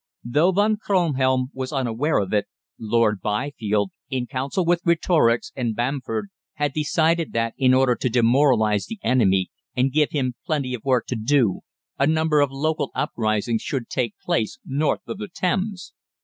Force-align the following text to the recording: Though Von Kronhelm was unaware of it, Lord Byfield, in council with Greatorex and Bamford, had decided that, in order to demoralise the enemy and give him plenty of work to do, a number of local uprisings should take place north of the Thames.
Though 0.23 0.51
Von 0.51 0.77
Kronhelm 0.77 1.51
was 1.53 1.71
unaware 1.71 2.17
of 2.17 2.33
it, 2.33 2.47
Lord 2.79 3.21
Byfield, 3.21 3.91
in 4.09 4.25
council 4.25 4.65
with 4.65 4.81
Greatorex 4.83 5.51
and 5.55 5.75
Bamford, 5.75 6.29
had 6.55 6.73
decided 6.73 7.33
that, 7.33 7.53
in 7.55 7.75
order 7.75 7.93
to 7.93 8.09
demoralise 8.09 8.87
the 8.87 8.97
enemy 9.03 9.51
and 9.75 9.93
give 9.93 10.09
him 10.09 10.33
plenty 10.43 10.73
of 10.73 10.83
work 10.83 11.05
to 11.09 11.15
do, 11.15 11.59
a 11.99 12.07
number 12.07 12.39
of 12.41 12.49
local 12.51 12.89
uprisings 12.95 13.61
should 13.61 13.89
take 13.89 14.15
place 14.25 14.57
north 14.65 15.01
of 15.05 15.19
the 15.19 15.29
Thames. 15.31 15.93